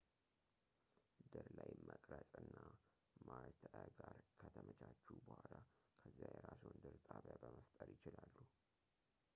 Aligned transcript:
ድር 1.33 1.47
ላይ 1.57 1.71
መቅረፅ 1.89 2.31
እና 2.43 2.55
ማርተዕ 3.27 3.85
ጋር 3.99 4.17
ከተመቻቹ 4.41 5.05
በኋላ 5.27 5.53
ከዚያ 6.01 6.29
የራስዎን 6.35 6.81
ድር 6.85 6.97
ጣቢያ 7.09 7.35
መፍጠር 7.59 7.89
ይችላሉ 7.95 8.35